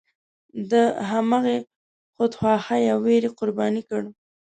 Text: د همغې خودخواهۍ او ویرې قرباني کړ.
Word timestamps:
د 0.71 0.73
همغې 1.11 1.57
خودخواهۍ 2.15 2.83
او 2.93 2.99
ویرې 3.05 3.29
قرباني 3.37 3.81
کړ. 3.89 4.01